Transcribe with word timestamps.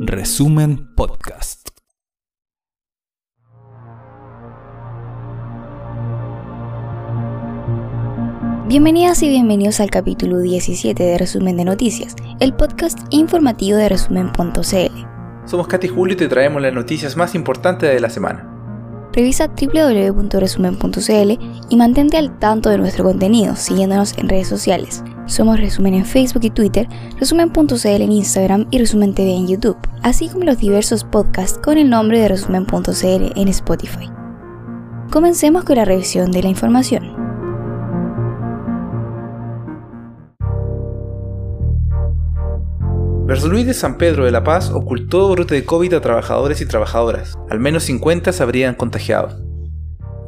Resumen 0.00 0.92
Podcast. 0.96 1.68
Bienvenidas 8.66 9.22
y 9.22 9.28
bienvenidos 9.28 9.78
al 9.78 9.90
capítulo 9.90 10.40
17 10.40 11.00
de 11.00 11.16
Resumen 11.16 11.56
de 11.56 11.64
Noticias, 11.64 12.16
el 12.40 12.54
podcast 12.54 12.98
informativo 13.10 13.78
de 13.78 13.88
resumen.cl. 13.88 14.58
Somos 15.44 15.68
Katy 15.68 15.86
Julio 15.86 16.14
y 16.14 16.16
te 16.16 16.26
traemos 16.26 16.60
las 16.60 16.72
noticias 16.74 17.16
más 17.16 17.36
importantes 17.36 17.88
de 17.88 18.00
la 18.00 18.10
semana. 18.10 18.52
Revisa 19.12 19.46
www.resumen.cl 19.48 21.38
y 21.70 21.76
mantente 21.76 22.16
al 22.16 22.36
tanto 22.40 22.70
de 22.70 22.78
nuestro 22.78 23.04
contenido 23.04 23.54
siguiéndonos 23.54 24.18
en 24.18 24.28
redes 24.28 24.48
sociales. 24.48 25.04
Somos 25.26 25.58
Resumen 25.58 25.94
en 25.94 26.04
Facebook 26.04 26.44
y 26.44 26.50
Twitter, 26.50 26.88
Resumen.cl 27.18 27.86
en 27.86 28.12
Instagram 28.12 28.66
y 28.70 28.78
Resumen 28.78 29.12
TV 29.12 29.34
en 29.34 29.48
YouTube, 29.48 29.76
así 30.02 30.28
como 30.28 30.44
los 30.44 30.58
diversos 30.58 31.04
podcasts 31.04 31.58
con 31.58 31.78
el 31.78 31.90
nombre 31.90 32.20
de 32.20 32.28
Resumen.cl 32.28 33.32
en 33.34 33.48
Spotify. 33.48 34.08
Comencemos 35.10 35.64
con 35.64 35.76
la 35.76 35.84
revisión 35.84 36.30
de 36.30 36.42
la 36.42 36.48
información. 36.48 37.16
Luis 43.44 43.66
de 43.66 43.74
San 43.74 43.98
Pedro 43.98 44.24
de 44.24 44.30
La 44.30 44.42
Paz 44.42 44.70
ocultó 44.70 45.30
brote 45.30 45.54
de 45.54 45.64
COVID 45.64 45.94
a 45.94 46.00
trabajadores 46.00 46.60
y 46.60 46.66
trabajadoras. 46.66 47.36
Al 47.50 47.60
menos 47.60 47.84
50 47.84 48.32
se 48.32 48.42
habrían 48.42 48.74
contagiado. 48.74 49.45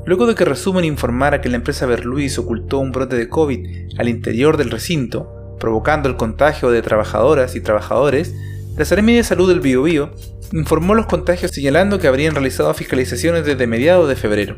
Luego 0.08 0.26
de 0.26 0.34
que 0.34 0.46
Resumen 0.46 0.86
informara 0.86 1.42
que 1.42 1.50
la 1.50 1.56
empresa 1.56 1.84
Berluis 1.84 2.38
ocultó 2.38 2.78
un 2.78 2.92
brote 2.92 3.14
de 3.14 3.28
COVID 3.28 3.98
al 3.98 4.08
interior 4.08 4.56
del 4.56 4.70
recinto, 4.70 5.54
provocando 5.60 6.08
el 6.08 6.16
contagio 6.16 6.70
de 6.70 6.80
trabajadoras 6.80 7.54
y 7.54 7.60
trabajadores, 7.60 8.34
la 8.78 8.86
Seremi 8.86 9.16
de 9.16 9.22
Salud 9.22 9.50
del 9.50 9.60
Biobío 9.60 10.12
informó 10.52 10.94
los 10.94 11.04
contagios 11.04 11.50
señalando 11.50 11.98
que 11.98 12.08
habrían 12.08 12.34
realizado 12.34 12.72
fiscalizaciones 12.72 13.44
desde 13.44 13.66
mediados 13.66 14.08
de 14.08 14.16
febrero. 14.16 14.56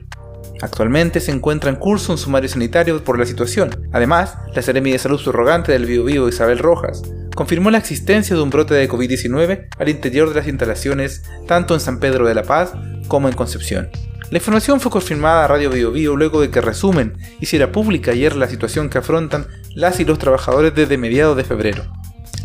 Actualmente 0.63 1.19
se 1.19 1.33
encuentra 1.33 1.69
en 1.69 1.75
curso 1.75 2.13
un 2.13 2.19
sumario 2.19 2.49
sanitario 2.49 3.03
por 3.03 3.19
la 3.19 3.27
situación. 3.27 3.89
Además, 3.91 4.39
la 4.55 4.63
Seremi 4.63 4.93
de 4.93 5.01
Salud 5.01 5.19
subrogante 5.19 5.73
del 5.73 5.85
Biobío 5.85 6.29
Isabel 6.29 6.61
Rojas 6.61 7.03
confirmó 7.35 7.73
la 7.73 7.79
existencia 7.79 8.37
de 8.37 8.43
un 8.43 8.51
brote 8.51 8.75
de 8.75 8.89
COVID-19 8.89 9.67
al 9.77 9.89
interior 9.89 10.29
de 10.29 10.37
las 10.37 10.47
instalaciones 10.47 11.25
tanto 11.49 11.75
en 11.75 11.81
San 11.81 11.99
Pedro 11.99 12.25
de 12.29 12.35
la 12.35 12.45
Paz 12.45 12.73
como 13.11 13.29
en 13.29 13.35
Concepción. 13.35 13.91
La 14.31 14.39
información 14.39 14.81
fue 14.81 14.93
confirmada 14.93 15.45
a 15.45 15.49
Radio 15.49 15.71
Bio, 15.71 15.91
Bio 15.91 16.17
luego 16.17 16.41
de 16.41 16.51
que 16.51 16.63
Resumen 16.63 17.19
hiciera 17.41 17.73
pública 17.73 18.13
ayer 18.13 18.37
la 18.37 18.49
situación 18.49 18.89
que 18.89 18.99
afrontan 18.99 19.49
las 19.75 20.01
y 20.01 20.05
los 20.07 20.19
trabajadores 20.19 20.75
desde 20.75 20.97
mediados 20.97 21.37
de 21.37 21.45
febrero. 21.45 21.85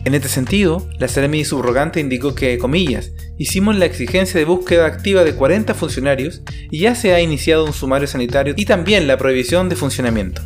En 0.03 0.15
este 0.15 0.27
sentido, 0.27 0.85
la 0.99 1.07
Seremi 1.07 1.45
subrogante 1.45 1.99
indicó 1.99 2.35
que, 2.35 2.57
comillas, 2.57 3.11
hicimos 3.37 3.75
la 3.75 3.85
exigencia 3.85 4.39
de 4.39 4.45
búsqueda 4.45 4.85
activa 4.85 5.23
de 5.23 5.35
40 5.35 5.73
funcionarios 5.75 6.41
y 6.71 6.79
ya 6.79 6.95
se 6.95 7.13
ha 7.13 7.21
iniciado 7.21 7.65
un 7.65 7.73
sumario 7.73 8.07
sanitario 8.07 8.55
y 8.57 8.65
también 8.65 9.07
la 9.07 9.17
prohibición 9.17 9.69
de 9.69 9.75
funcionamiento. 9.75 10.41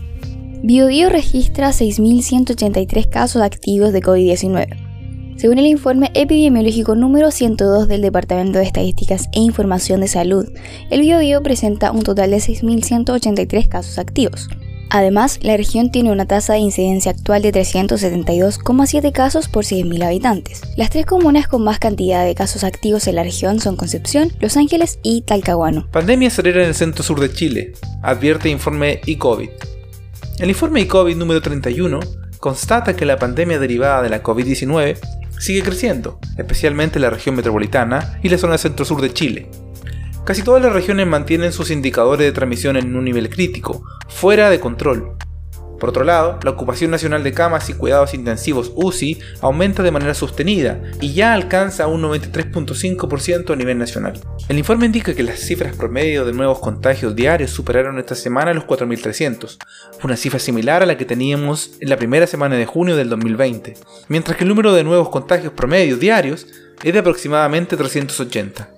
BioBio 0.62 1.10
registra 1.10 1.70
6.183 1.70 3.10
casos 3.10 3.42
activos 3.42 3.94
de 3.94 4.02
COVID-19. 4.02 4.89
Según 5.40 5.58
el 5.58 5.68
informe 5.68 6.12
epidemiológico 6.16 6.96
número 6.96 7.32
102 7.32 7.88
del 7.88 8.02
Departamento 8.02 8.60
de 8.60 8.66
Estadísticas 8.66 9.30
e 9.32 9.40
Información 9.40 10.02
de 10.02 10.10
Salud, 10.10 10.46
el 10.90 11.00
BioBio 11.00 11.42
presenta 11.42 11.94
un 11.94 12.04
total 12.04 12.32
de 12.32 12.40
6.183 12.40 13.70
casos 13.70 14.00
activos. 14.00 14.50
Además, 14.90 15.40
la 15.42 15.56
región 15.56 15.92
tiene 15.92 16.12
una 16.12 16.26
tasa 16.26 16.54
de 16.54 16.60
incidencia 16.60 17.12
actual 17.12 17.42
de 17.42 17.54
372,7 17.54 19.14
casos 19.14 19.48
por 19.48 19.64
100.000 19.64 20.04
habitantes. 20.04 20.62
Las 20.76 20.90
tres 20.90 21.06
comunas 21.06 21.48
con 21.48 21.64
más 21.64 21.80
cantidad 21.80 22.26
de 22.26 22.36
casos 22.36 22.66
activos 22.66 23.08
en 23.08 23.16
la 23.16 23.24
región 23.24 23.62
son 23.62 23.78
Concepción, 23.78 24.34
Los 24.42 24.58
Ángeles 24.58 25.00
y 25.04 25.22
Talcahuano. 25.22 25.88
Pandemia 25.90 26.28
acelera 26.28 26.64
en 26.64 26.68
el 26.68 26.76
centro 26.76 27.02
sur 27.02 27.22
de 27.22 27.32
Chile, 27.32 27.72
advierte 28.02 28.50
informe 28.50 29.00
e-COVID. 29.08 29.52
El 30.40 30.50
informe 30.50 30.86
COVID 30.86 31.16
número 31.16 31.42
31 31.42 32.02
constata 32.40 32.96
que 32.96 33.06
la 33.06 33.18
pandemia 33.18 33.58
derivada 33.58 34.02
de 34.02 34.10
la 34.10 34.24
COVID-19 34.24 34.98
sigue 35.40 35.64
creciendo, 35.64 36.20
especialmente 36.38 36.98
en 36.98 37.04
la 37.04 37.10
región 37.10 37.36
metropolitana 37.36 38.20
y 38.22 38.30
la 38.30 38.38
zona 38.38 38.58
centro-sur 38.58 39.02
de 39.02 39.14
Chile. 39.14 39.50
Casi 40.26 40.44
todas 40.44 40.62
las 40.62 40.74
regiones 40.74 41.08
mantienen 41.08 41.52
sus 41.52 41.72
indicadores 41.72 42.28
de 42.28 42.32
transmisión 42.32 42.78
en 42.78 42.96
un 42.96 43.06
nivel 43.06 43.30
crítico, 43.30 43.84
fuera 44.08 44.50
de 44.50 44.60
control, 44.60 45.18
por 45.80 45.90
otro 45.90 46.04
lado, 46.04 46.40
la 46.44 46.52
ocupación 46.52 46.92
nacional 46.92 47.24
de 47.24 47.34
camas 47.34 47.70
y 47.70 47.74
cuidados 47.74 48.14
intensivos 48.14 48.72
UCI 48.76 49.20
aumenta 49.42 49.82
de 49.82 49.92
manera 49.92 50.14
sostenida 50.14 50.82
y 51.00 51.14
ya 51.14 51.34
alcanza 51.34 51.88
un 51.88 52.02
93.5% 52.04 53.54
a 53.54 53.56
nivel 53.56 53.78
nacional. 53.78 54.20
El 54.48 54.58
informe 54.58 54.86
indica 54.86 55.14
que 55.14 55.24
las 55.24 55.40
cifras 55.40 55.76
promedio 55.76 56.26
de 56.26 56.34
nuevos 56.34 56.60
contagios 56.60 57.16
diarios 57.16 57.52
superaron 57.52 57.98
esta 57.98 58.16
semana 58.16 58.54
los 58.54 58.66
4.300, 58.66 59.58
una 60.04 60.18
cifra 60.18 60.40
similar 60.40 60.84
a 60.84 60.86
la 60.86 60.98
que 60.98 61.06
teníamos 61.06 61.72
en 61.80 61.90
la 61.90 61.98
primera 61.98 62.28
semana 62.28 62.56
de 62.56 62.66
junio 62.66 62.96
del 62.96 63.10
2020, 63.10 63.76
mientras 64.08 64.38
que 64.38 64.44
el 64.44 64.50
número 64.50 64.74
de 64.74 64.84
nuevos 64.84 65.10
contagios 65.10 65.54
promedio 65.54 65.98
diarios 65.98 66.48
es 66.84 66.94
de 66.94 67.00
aproximadamente 67.00 67.78
380. 67.78 68.70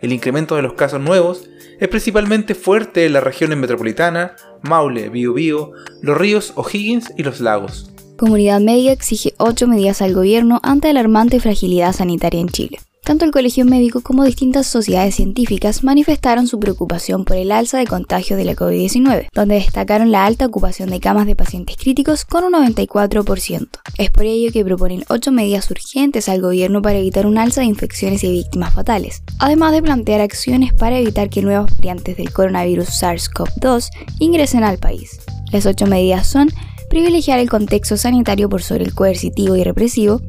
El 0.00 0.12
incremento 0.12 0.56
de 0.56 0.62
los 0.62 0.74
casos 0.74 1.00
nuevos 1.00 1.48
es 1.78 1.88
principalmente 1.88 2.54
fuerte 2.54 3.06
en 3.06 3.12
las 3.12 3.22
regiones 3.22 3.58
metropolitana, 3.58 4.36
Maule, 4.62 5.08
Biobío, 5.08 5.72
Los 6.02 6.16
Ríos, 6.16 6.52
O'Higgins 6.56 7.12
y 7.16 7.22
Los 7.22 7.40
Lagos. 7.40 7.90
Comunidad 8.16 8.60
Médica 8.60 8.92
exige 8.92 9.34
ocho 9.38 9.66
medidas 9.66 10.00
al 10.00 10.14
gobierno 10.14 10.60
ante 10.62 10.88
alarmante 10.88 11.40
fragilidad 11.40 11.92
sanitaria 11.92 12.40
en 12.40 12.48
Chile. 12.48 12.78
Tanto 13.04 13.26
el 13.26 13.32
Colegio 13.32 13.66
Médico 13.66 14.00
como 14.00 14.24
distintas 14.24 14.66
sociedades 14.66 15.16
científicas 15.16 15.84
manifestaron 15.84 16.46
su 16.46 16.58
preocupación 16.58 17.26
por 17.26 17.36
el 17.36 17.52
alza 17.52 17.76
de 17.76 17.86
contagios 17.86 18.38
de 18.38 18.46
la 18.46 18.56
COVID-19, 18.56 19.28
donde 19.34 19.56
destacaron 19.56 20.10
la 20.10 20.24
alta 20.24 20.46
ocupación 20.46 20.88
de 20.88 21.00
camas 21.00 21.26
de 21.26 21.36
pacientes 21.36 21.76
críticos 21.76 22.24
con 22.24 22.44
un 22.44 22.54
94%. 22.54 23.68
Es 23.98 24.10
por 24.10 24.24
ello 24.24 24.50
que 24.50 24.64
proponen 24.64 25.04
ocho 25.10 25.32
medidas 25.32 25.70
urgentes 25.70 26.30
al 26.30 26.40
gobierno 26.40 26.80
para 26.80 26.98
evitar 26.98 27.26
un 27.26 27.36
alza 27.36 27.60
de 27.60 27.66
infecciones 27.66 28.24
y 28.24 28.32
víctimas 28.32 28.72
fatales, 28.72 29.22
además 29.38 29.72
de 29.72 29.82
plantear 29.82 30.22
acciones 30.22 30.72
para 30.72 30.98
evitar 30.98 31.28
que 31.28 31.42
nuevas 31.42 31.70
variantes 31.76 32.16
del 32.16 32.32
coronavirus 32.32 32.88
SARS-CoV-2 32.88 33.90
ingresen 34.18 34.64
al 34.64 34.78
país. 34.78 35.20
Las 35.52 35.66
ocho 35.66 35.86
medidas 35.86 36.26
son 36.26 36.48
privilegiar 36.88 37.38
el 37.38 37.50
contexto 37.50 37.98
sanitario 37.98 38.48
por 38.48 38.62
sobre 38.62 38.84
el 38.84 38.94
coercitivo 38.94 39.56
y 39.56 39.64
represivo, 39.64 40.22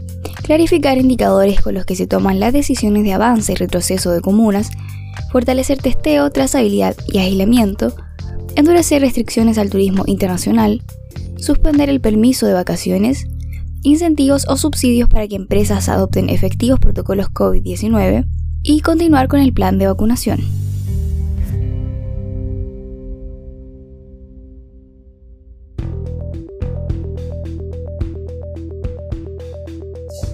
clarificar 0.43 0.97
indicadores 0.97 1.61
con 1.61 1.73
los 1.73 1.85
que 1.85 1.95
se 1.95 2.07
toman 2.07 2.39
las 2.39 2.53
decisiones 2.53 3.03
de 3.03 3.13
avance 3.13 3.51
y 3.53 3.55
retroceso 3.55 4.11
de 4.11 4.21
comunas, 4.21 4.69
fortalecer 5.31 5.77
testeo, 5.77 6.29
trazabilidad 6.29 6.95
y 7.07 7.17
aislamiento, 7.19 7.93
endurecer 8.55 9.01
restricciones 9.01 9.57
al 9.57 9.69
turismo 9.69 10.03
internacional, 10.07 10.81
suspender 11.37 11.89
el 11.89 12.01
permiso 12.01 12.45
de 12.45 12.53
vacaciones, 12.53 13.27
incentivos 13.83 14.45
o 14.47 14.57
subsidios 14.57 15.09
para 15.09 15.27
que 15.27 15.35
empresas 15.35 15.89
adopten 15.89 16.29
efectivos 16.29 16.79
protocolos 16.79 17.27
COVID-19 17.29 18.25
y 18.63 18.79
continuar 18.81 19.27
con 19.27 19.39
el 19.39 19.53
plan 19.53 19.77
de 19.77 19.87
vacunación. 19.87 20.64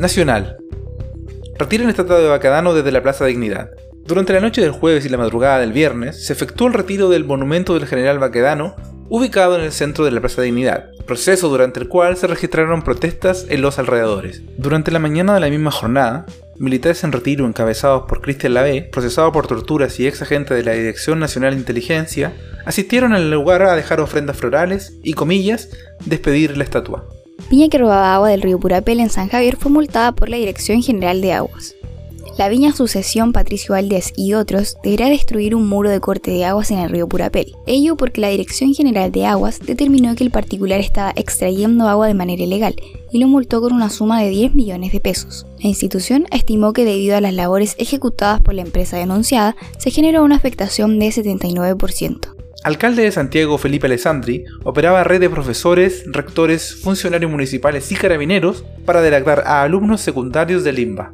Nacional. 0.01 0.57
Retiran 1.59 1.87
estatua 1.87 2.17
de 2.17 2.27
Bacadano 2.27 2.73
desde 2.73 2.91
la 2.91 3.03
Plaza 3.03 3.23
Dignidad. 3.25 3.69
Durante 4.03 4.33
la 4.33 4.39
noche 4.39 4.59
del 4.59 4.71
jueves 4.71 5.05
y 5.05 5.09
la 5.09 5.19
madrugada 5.19 5.59
del 5.59 5.73
viernes 5.73 6.25
se 6.25 6.33
efectuó 6.33 6.65
el 6.65 6.73
retiro 6.73 7.07
del 7.07 7.23
monumento 7.23 7.75
del 7.75 7.87
general 7.87 8.17
Baquedano, 8.17 8.75
ubicado 9.09 9.59
en 9.59 9.61
el 9.61 9.71
centro 9.71 10.03
de 10.03 10.09
la 10.09 10.19
Plaza 10.19 10.41
Dignidad, 10.41 10.89
proceso 11.05 11.49
durante 11.49 11.79
el 11.79 11.87
cual 11.87 12.17
se 12.17 12.25
registraron 12.25 12.81
protestas 12.81 13.45
en 13.49 13.61
los 13.61 13.77
alrededores. 13.77 14.41
Durante 14.57 14.89
la 14.89 14.97
mañana 14.97 15.35
de 15.35 15.39
la 15.39 15.49
misma 15.49 15.69
jornada, 15.69 16.25
militares 16.57 17.03
en 17.03 17.11
retiro 17.11 17.45
encabezados 17.45 18.05
por 18.09 18.21
Cristian 18.21 18.55
Lavé, 18.55 18.89
procesado 18.91 19.31
por 19.31 19.45
torturas 19.45 19.99
y 19.99 20.07
ex 20.07 20.23
agente 20.23 20.55
de 20.55 20.63
la 20.63 20.71
Dirección 20.71 21.19
Nacional 21.19 21.53
de 21.53 21.59
Inteligencia, 21.59 22.33
asistieron 22.65 23.13
al 23.13 23.29
lugar 23.29 23.61
a 23.61 23.75
dejar 23.75 23.99
ofrendas 23.99 24.37
florales 24.37 24.97
y, 25.03 25.13
comillas, 25.13 25.69
despedir 26.05 26.57
la 26.57 26.63
estatua. 26.63 27.07
Viña 27.51 27.67
que 27.67 27.77
robaba 27.77 28.15
agua 28.15 28.29
del 28.29 28.41
río 28.41 28.57
Purapel 28.61 29.01
en 29.01 29.09
San 29.09 29.27
Javier 29.27 29.57
fue 29.57 29.69
multada 29.69 30.13
por 30.13 30.29
la 30.29 30.37
Dirección 30.37 30.81
General 30.81 31.19
de 31.19 31.33
Aguas. 31.33 31.75
La 32.37 32.47
Viña 32.47 32.71
Sucesión 32.71 33.33
Patricio 33.33 33.73
Valdés 33.73 34.13
y 34.15 34.35
otros 34.35 34.77
deberá 34.85 35.09
destruir 35.09 35.53
un 35.53 35.67
muro 35.67 35.89
de 35.89 35.99
corte 35.99 36.31
de 36.31 36.45
aguas 36.45 36.71
en 36.71 36.79
el 36.79 36.89
río 36.89 37.09
Purapel. 37.09 37.53
Ello 37.67 37.97
porque 37.97 38.21
la 38.21 38.29
Dirección 38.29 38.73
General 38.73 39.11
de 39.11 39.25
Aguas 39.25 39.59
determinó 39.59 40.15
que 40.15 40.23
el 40.23 40.31
particular 40.31 40.79
estaba 40.79 41.11
extrayendo 41.17 41.89
agua 41.89 42.07
de 42.07 42.13
manera 42.13 42.41
ilegal 42.41 42.73
y 43.11 43.19
lo 43.19 43.27
multó 43.27 43.59
con 43.59 43.73
una 43.73 43.89
suma 43.89 44.21
de 44.21 44.29
10 44.29 44.55
millones 44.55 44.93
de 44.93 45.01
pesos. 45.01 45.45
La 45.59 45.67
institución 45.67 46.27
estimó 46.31 46.71
que 46.71 46.85
debido 46.85 47.17
a 47.17 47.21
las 47.21 47.33
labores 47.33 47.75
ejecutadas 47.79 48.39
por 48.39 48.53
la 48.53 48.61
empresa 48.61 48.95
denunciada, 48.95 49.57
se 49.77 49.91
generó 49.91 50.23
una 50.23 50.37
afectación 50.37 50.99
de 50.99 51.07
79%. 51.09 52.40
Alcalde 52.63 53.03
de 53.03 53.11
Santiago 53.11 53.57
Felipe 53.57 53.87
Alessandri 53.87 54.45
operaba 54.63 55.03
red 55.03 55.19
de 55.19 55.29
profesores, 55.29 56.03
rectores, 56.07 56.75
funcionarios 56.75 57.31
municipales 57.31 57.91
y 57.91 57.95
carabineros 57.95 58.63
para 58.85 59.01
delactar 59.01 59.43
a 59.45 59.63
alumnos 59.63 60.01
secundarios 60.01 60.63
de 60.63 60.73
Limba. 60.73 61.13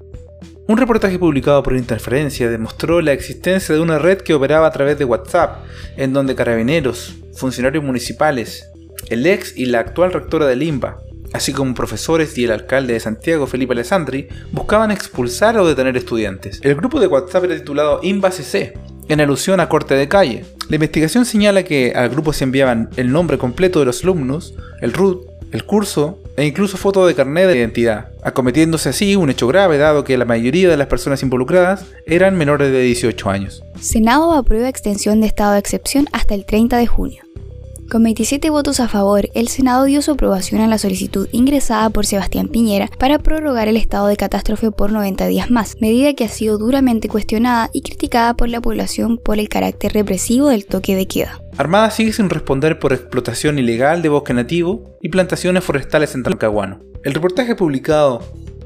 Un 0.68 0.78
reportaje 0.78 1.18
publicado 1.18 1.64
por 1.64 1.78
Interferencia 1.78 2.50
demostró 2.50 3.00
la 3.00 3.14
existencia 3.14 3.74
de 3.74 3.80
una 3.80 4.00
red 4.00 4.18
que 4.18 4.34
operaba 4.34 4.68
a 4.68 4.72
través 4.72 5.00
de 5.00 5.06
WhatsApp, 5.06 5.64
en 5.96 6.12
donde 6.12 6.36
carabineros, 6.36 7.16
funcionarios 7.34 7.84
municipales, 7.86 8.68
el 9.10 9.26
ex 9.26 9.58
y 9.58 9.68
la 9.68 9.80
actual 9.80 10.12
rectora 10.12 10.46
de 10.46 10.58
Limba, 10.58 10.98
así 11.32 11.54
como 11.54 11.74
profesores 11.74 12.38
y 12.38 12.44
el 12.44 12.52
alcalde 12.52 12.94
de 12.94 13.00
Santiago, 13.00 13.48
Felipe 13.48 13.74
Alessandri, 13.74 14.28
buscaban 14.52 14.92
expulsar 14.92 15.58
o 15.58 15.66
detener 15.66 15.96
estudiantes. 15.96 16.60
El 16.64 16.76
grupo 16.76 17.00
de 17.00 17.08
WhatsApp 17.08 17.46
era 17.46 17.56
titulado 17.56 18.02
IMBA 18.04 18.32
CC, 18.32 18.74
en 19.08 19.22
alusión 19.22 19.62
a 19.62 19.70
corte 19.70 19.94
de 19.94 20.10
calle. 20.10 20.46
La 20.69 20.75
investigación 20.75 21.25
señala 21.25 21.64
que 21.64 21.94
al 21.96 22.10
grupo 22.10 22.34
se 22.34 22.44
enviaban 22.44 22.90
el 22.98 23.12
nombre 23.12 23.38
completo 23.38 23.80
de 23.80 23.86
los 23.86 24.04
alumnos, 24.04 24.54
el 24.81 24.92
root, 24.92 25.25
el 25.54 25.64
curso 25.64 26.19
e 26.36 26.46
incluso 26.46 26.75
fotos 26.75 27.08
de 27.08 27.16
carnet 27.16 27.48
de 27.48 27.58
identidad, 27.58 28.10
acometiéndose 28.22 28.90
así 28.90 29.16
un 29.16 29.30
hecho 29.30 29.48
grave 29.48 29.78
dado 29.78 30.04
que 30.04 30.18
la 30.18 30.25
mayoría 30.25 30.69
de 30.69 30.75
las 30.75 30.88
personas 30.88 31.24
involucradas 31.24 31.86
eran 32.06 32.38
menores 32.38 32.72
de 32.74 32.81
18 32.81 33.30
años. 33.30 33.64
Senado 33.80 34.34
aprueba 34.34 34.68
extensión 34.68 35.22
de 35.22 35.28
estado 35.28 35.54
de 35.54 35.60
excepción 35.60 36.08
hasta 36.12 36.36
el 36.36 36.46
30 36.46 36.78
de 36.78 36.88
junio. 36.88 37.24
Con 37.89 38.04
27 38.04 38.50
votos 38.50 38.81
a 38.81 38.89
favor, 38.89 39.30
el 39.34 39.48
Senado 39.48 39.86
dio 39.86 40.01
su 40.01 40.12
aprobación 40.12 40.60
a 40.60 40.68
la 40.68 40.78
solicitud 40.78 41.30
ingresada 41.31 41.89
por 41.89 42.06
Sebastián 42.06 42.50
Piñera 42.50 42.89
para 43.00 43.18
prorrogar 43.18 43.69
el 43.69 43.78
estado 43.78 44.07
de 44.07 44.18
catástrofe 44.18 44.72
por 44.72 44.92
90 44.92 45.25
días 45.28 45.50
más, 45.50 45.78
medida 45.80 46.13
que 46.13 46.25
ha 46.25 46.30
sido 46.30 46.57
duramente 46.57 47.07
cuestionada 47.07 47.69
y 47.72 47.84
criticada 47.84 48.34
por 48.34 48.50
la 48.50 48.60
población 48.60 49.18
por 49.18 49.39
el 49.39 49.48
carácter 49.48 49.94
represivo 49.94 50.50
del 50.50 50.66
toque 50.66 50.98
de 50.98 51.07
queda. 51.07 51.42
Armada 51.56 51.89
sigue 51.89 52.12
sin 52.12 52.30
responder 52.30 52.78
por 52.78 52.92
explotación 52.92 53.57
ilegal 53.57 54.01
de 54.01 54.10
bosque 54.10 54.34
nativo 54.34 54.98
y 55.01 55.07
plantaciones 55.07 55.63
forestales 55.63 56.13
en 56.13 56.24
Talcahuano. 56.24 56.81
El 57.06 57.13
reportaje 57.13 57.56
publicado 57.56 58.22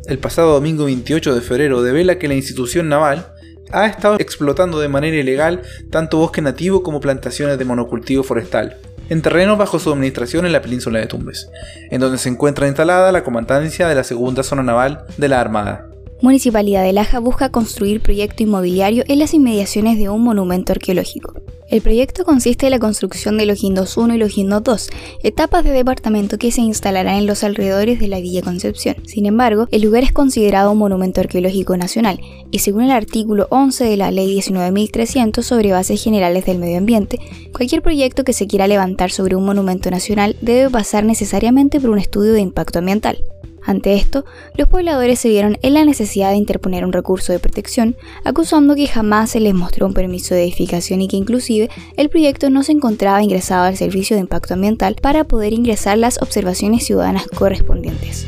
el 0.08 0.18
pasado 0.18 0.54
domingo 0.54 0.86
28 0.86 1.36
de 1.36 1.42
febrero 1.42 1.84
devela 1.84 2.18
que 2.18 2.28
la 2.28 2.34
institución 2.34 2.90
naval 2.90 3.32
ha 3.72 3.86
estado 3.86 4.18
explotando 4.20 4.80
de 4.80 4.88
manera 4.88 5.16
ilegal 5.16 5.62
tanto 5.90 6.18
bosque 6.18 6.42
nativo 6.42 6.84
como 6.84 7.00
plantaciones 7.00 7.58
de 7.58 7.66
monocultivo 7.66 8.24
forestal, 8.24 8.78
en 9.12 9.22
terreno 9.22 9.58
bajo 9.58 9.78
su 9.78 9.92
administración 9.92 10.46
en 10.46 10.54
la 10.54 10.62
península 10.62 11.00
de 11.00 11.06
Tumbes, 11.06 11.50
en 11.90 12.00
donde 12.00 12.18
se 12.18 12.30
encuentra 12.30 12.68
instalada 12.68 13.12
la 13.12 13.26
comandancia 13.26 13.86
de 13.90 13.94
la 13.94 14.06
segunda 14.06 14.42
zona 14.42 14.64
naval 14.64 15.04
de 15.18 15.28
la 15.28 15.42
Armada. 15.42 15.90
Municipalidad 16.22 16.84
de 16.84 16.94
Laja 16.94 17.20
busca 17.20 17.50
construir 17.50 18.02
proyecto 18.02 18.44
inmobiliario 18.44 19.04
en 19.10 19.20
las 19.20 19.34
inmediaciones 19.34 19.98
de 19.98 20.08
un 20.08 20.24
monumento 20.24 20.72
arqueológico. 20.72 21.34
El 21.72 21.82
proyecto 21.82 22.26
consiste 22.26 22.66
en 22.66 22.72
la 22.72 22.80
construcción 22.80 23.38
de 23.38 23.46
Logindos 23.46 23.96
1 23.96 24.14
y 24.14 24.18
Logindos 24.18 24.62
2, 24.62 24.90
etapas 25.24 25.64
de 25.64 25.72
departamento 25.72 26.38
que 26.38 26.52
se 26.52 26.60
instalarán 26.60 27.16
en 27.16 27.26
los 27.26 27.46
alrededores 27.46 27.98
de 27.98 28.10
la 28.10 28.20
Villa 28.20 28.42
Concepción. 28.42 28.98
Sin 29.06 29.26
embargo, 29.26 29.70
el 29.72 29.84
lugar 29.84 30.04
es 30.04 30.12
considerado 30.12 30.74
un 30.74 30.80
monumento 30.80 31.22
arqueológico 31.22 31.78
nacional 31.78 32.20
y 32.52 32.60
según 32.60 32.84
el 32.84 32.92
artículo 32.92 33.48
11 33.52 33.86
de 33.86 33.96
la 33.96 34.12
Ley 34.12 34.38
19.300 34.38 35.44
sobre 35.44 35.72
bases 35.72 36.04
generales 36.04 36.46
del 36.46 36.58
medio 36.58 36.78
ambiente, 36.78 37.20
cualquier 37.54 37.82
proyecto 37.82 38.26
que 38.26 38.34
se 38.34 38.48
quiera 38.48 38.68
levantar 38.68 39.10
sobre 39.10 39.38
un 39.38 39.46
monumento 39.46 39.90
nacional 39.90 40.36
debe 40.42 40.70
pasar 40.70 41.06
necesariamente 41.06 41.80
por 41.80 41.92
un 41.92 42.00
estudio 42.00 42.34
de 42.34 42.42
impacto 42.42 42.80
ambiental. 42.80 43.24
Ante 43.64 43.94
esto, 43.94 44.26
los 44.56 44.68
pobladores 44.68 45.20
se 45.20 45.30
vieron 45.30 45.58
en 45.62 45.76
la 45.76 45.86
necesidad 45.86 46.32
de 46.32 46.38
interponer 46.38 46.84
un 46.84 46.94
recurso 46.94 47.32
de 47.32 47.40
protección, 47.40 47.96
acusando 48.24 48.76
que 48.76 48.88
jamás 48.88 49.32
se 49.32 49.40
les 49.40 49.54
mostró 49.54 49.86
un 49.86 49.94
permiso 49.94 50.34
de 50.34 50.44
edificación 50.44 51.02
y 51.02 51.08
que 51.08 51.18
inclusive 51.18 51.70
el 51.96 52.10
proyecto 52.10 52.50
no 52.50 52.64
se 52.64 52.72
encontraba 52.72 53.22
ingresado 53.22 53.66
al 53.66 53.78
Servicio 53.78 54.16
de 54.16 54.22
Impacto 54.22 54.56
Ambiental 54.56 54.96
para 55.02 55.26
poder 55.26 55.54
ingresar 55.54 55.98
las 55.98 56.22
observaciones 56.22 56.86
ciudadanas 56.86 57.28
correspondientes. 57.28 58.28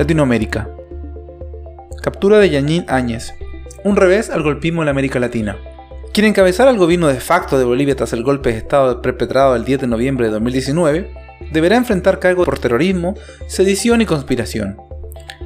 Latinoamérica. 0.00 0.70
Captura 2.02 2.38
de 2.38 2.48
Yanín 2.48 2.86
Áñez. 2.88 3.34
Un 3.84 3.96
revés 3.96 4.30
al 4.30 4.42
golpismo 4.42 4.80
en 4.80 4.86
la 4.86 4.92
América 4.92 5.20
Latina. 5.20 5.58
Quien 6.12 6.26
encabezara 6.26 6.72
el 6.72 6.76
gobierno 6.76 7.06
de 7.06 7.20
facto 7.20 7.56
de 7.56 7.64
Bolivia 7.64 7.94
tras 7.94 8.12
el 8.12 8.24
golpe 8.24 8.50
de 8.50 8.58
Estado 8.58 9.00
perpetrado 9.00 9.54
el 9.54 9.64
10 9.64 9.82
de 9.82 9.86
noviembre 9.86 10.26
de 10.26 10.32
2019, 10.32 11.14
deberá 11.52 11.76
enfrentar 11.76 12.18
cargos 12.18 12.46
por 12.46 12.58
terrorismo, 12.58 13.14
sedición 13.46 14.00
y 14.00 14.06
conspiración. 14.06 14.76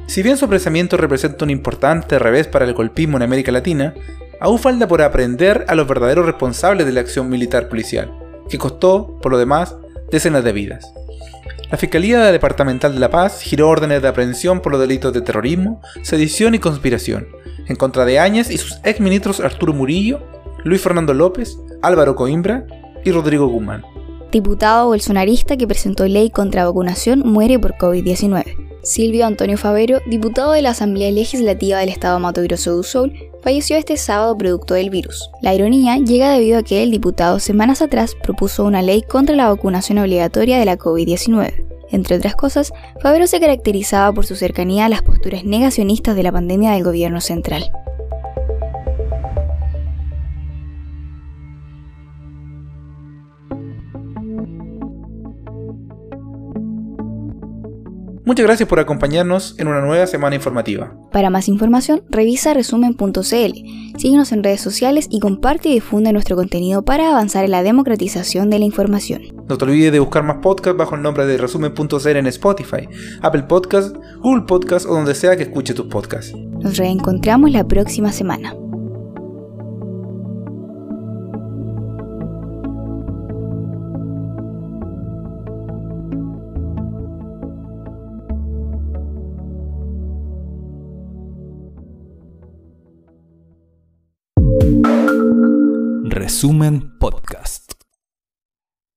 Si 0.07 0.23
bien 0.23 0.37
su 0.37 0.45
apresamiento 0.45 0.97
representa 0.97 1.45
un 1.45 1.51
importante 1.51 2.17
revés 2.17 2.47
para 2.47 2.65
el 2.65 2.73
golpismo 2.73 3.17
en 3.17 3.23
América 3.23 3.51
Latina, 3.51 3.93
aún 4.39 4.57
falta 4.57 4.87
por 4.87 5.03
aprender 5.03 5.65
a 5.67 5.75
los 5.75 5.87
verdaderos 5.87 6.25
responsables 6.25 6.87
de 6.87 6.93
la 6.93 7.01
acción 7.01 7.29
militar 7.29 7.69
policial, 7.69 8.11
que 8.49 8.57
costó, 8.57 9.19
por 9.21 9.31
lo 9.31 9.37
demás, 9.37 9.75
decenas 10.09 10.43
de 10.43 10.51
vidas. 10.51 10.91
La 11.69 11.77
Fiscalía 11.77 12.31
Departamental 12.31 12.93
de 12.95 12.99
La 12.99 13.11
Paz 13.11 13.41
giró 13.41 13.69
órdenes 13.69 14.01
de 14.01 14.07
aprehensión 14.07 14.61
por 14.61 14.71
los 14.71 14.81
delitos 14.81 15.13
de 15.13 15.21
terrorismo, 15.21 15.79
sedición 16.01 16.55
y 16.55 16.59
conspiración, 16.59 17.27
en 17.67 17.75
contra 17.75 18.03
de 18.03 18.17
Áñez 18.17 18.49
y 18.49 18.57
sus 18.57 18.79
exministros 18.83 19.39
Arturo 19.39 19.73
Murillo 19.73 20.35
Luis 20.65 20.81
Fernando 20.81 21.13
López, 21.13 21.59
Álvaro 21.83 22.15
Coimbra 22.15 22.65
y 23.03 23.11
Rodrigo 23.11 23.47
Guzmán. 23.47 23.83
Diputado 24.31 24.87
bolsonarista 24.87 25.57
que 25.57 25.67
presentó 25.67 26.07
ley 26.07 26.31
contra 26.31 26.65
vacunación 26.65 27.19
muere 27.19 27.59
por 27.59 27.75
COVID-19. 27.75 28.79
Silvio 28.81 29.27
Antonio 29.27 29.59
Favero, 29.59 29.99
diputado 30.07 30.53
de 30.53 30.63
la 30.63 30.71
Asamblea 30.71 31.11
Legislativa 31.11 31.77
del 31.77 31.89
Estado 31.89 32.19
Mato 32.19 32.41
Grosso 32.41 32.75
do 32.75 32.81
Sul, 32.81 33.13
falleció 33.43 33.77
este 33.77 33.95
sábado 33.95 34.35
producto 34.35 34.73
del 34.73 34.89
virus. 34.89 35.29
La 35.43 35.53
ironía 35.53 35.97
llega 35.97 36.31
debido 36.31 36.57
a 36.57 36.63
que 36.63 36.81
el 36.81 36.89
diputado 36.89 37.37
semanas 37.37 37.83
atrás 37.83 38.15
propuso 38.15 38.63
una 38.63 38.81
ley 38.81 39.03
contra 39.03 39.35
la 39.35 39.49
vacunación 39.49 39.99
obligatoria 39.99 40.57
de 40.57 40.65
la 40.65 40.79
COVID-19. 40.79 41.63
Entre 41.91 42.15
otras 42.15 42.35
cosas, 42.35 42.73
Favero 43.03 43.27
se 43.27 43.39
caracterizaba 43.39 44.11
por 44.11 44.25
su 44.25 44.35
cercanía 44.35 44.87
a 44.87 44.89
las 44.89 45.03
posturas 45.03 45.43
negacionistas 45.43 46.15
de 46.15 46.23
la 46.23 46.31
pandemia 46.31 46.71
del 46.71 46.83
gobierno 46.83 47.21
central. 47.21 47.71
Muchas 58.25 58.45
gracias 58.47 58.67
por 58.67 58.79
acompañarnos 58.79 59.55
en 59.59 59.67
una 59.67 59.81
nueva 59.81 60.07
semana 60.07 60.35
informativa. 60.35 60.95
Para 61.11 61.29
más 61.29 61.47
información, 61.47 62.01
revisa 62.09 62.55
resumen.cl, 62.55 63.99
síguenos 63.99 64.31
en 64.31 64.43
redes 64.43 64.61
sociales 64.61 65.07
y 65.11 65.19
comparte 65.19 65.69
y 65.69 65.75
difunde 65.75 66.11
nuestro 66.11 66.35
contenido 66.35 66.83
para 66.83 67.09
avanzar 67.09 67.45
en 67.45 67.51
la 67.51 67.61
democratización 67.61 68.49
de 68.49 68.57
la 68.57 68.65
información. 68.65 69.21
No 69.47 69.57
te 69.57 69.65
olvides 69.65 69.91
de 69.91 69.99
buscar 69.99 70.23
más 70.23 70.37
podcasts 70.37 70.77
bajo 70.77 70.95
el 70.95 71.03
nombre 71.03 71.27
de 71.27 71.37
resumen.cl 71.37 72.07
en 72.07 72.25
Spotify, 72.27 72.89
Apple 73.21 73.43
Podcasts, 73.43 73.93
Google 74.21 74.45
Podcasts 74.47 74.89
o 74.89 74.95
donde 74.95 75.13
sea 75.13 75.37
que 75.37 75.43
escuche 75.43 75.75
tus 75.75 75.85
podcasts. 75.85 76.35
Nos 76.59 76.77
reencontramos 76.77 77.51
la 77.51 77.67
próxima 77.67 78.11
semana. 78.11 78.55
Resumen 96.35 96.99
Podcast. 96.99 97.74